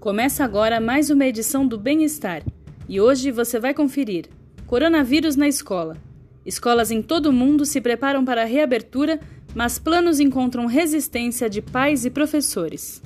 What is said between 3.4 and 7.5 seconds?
vai conferir: Coronavírus na escola. Escolas em todo o